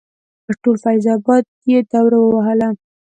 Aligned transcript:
پر 0.45 0.55
ټول 0.63 0.75
فیض 0.83 1.05
اباد 1.15 1.43
یې 1.71 1.79
دوره 1.91 2.17
ووهله. 2.21 2.69